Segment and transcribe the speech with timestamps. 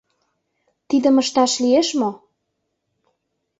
[0.89, 2.11] —Тидым ышташ лиеш мо?